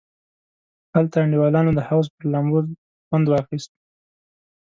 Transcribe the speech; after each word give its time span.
هلته 0.93 1.15
انډیوالانو 1.23 1.71
د 1.75 1.79
حوض 1.87 2.07
پر 2.15 2.23
لامبو 2.33 2.59
خوند 3.07 3.25
واخیست. 3.27 3.71